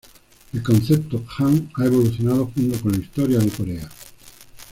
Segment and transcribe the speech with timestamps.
[0.51, 3.87] El concepto "Han" ha evolucionado junto con la historia de Corea.